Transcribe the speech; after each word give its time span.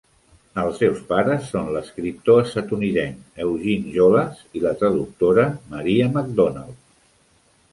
Els 0.59 0.77
seus 0.83 1.01
pares 1.09 1.49
són 1.49 1.67
l'escriptor 1.75 2.41
estatunidenc 2.45 3.43
Eugene 3.45 3.93
Jolas 3.99 4.41
i 4.61 4.65
la 4.65 4.73
traductora 4.81 5.45
Maria 5.75 6.09
McDonald. 6.15 6.83